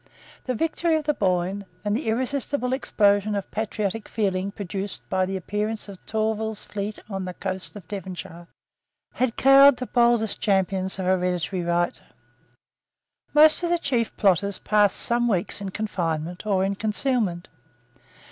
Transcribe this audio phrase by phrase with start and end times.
[0.45, 5.37] The victory of the Boyne, and the irresistible explosion of patriotic feeling produced by the
[5.37, 8.47] appearance of Tourville's fleet on the coast of Devonshire,
[9.13, 12.01] had cowed the boldest champions of hereditary right.
[13.35, 17.47] Most of the chief plotters passed some weeks in confinement or in concealment.